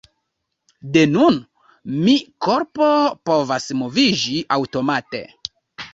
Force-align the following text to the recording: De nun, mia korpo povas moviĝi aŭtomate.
De 0.95 1.03
nun, 1.09 1.37
mia 2.07 2.23
korpo 2.47 2.89
povas 3.31 3.69
moviĝi 3.83 4.39
aŭtomate. 4.57 5.25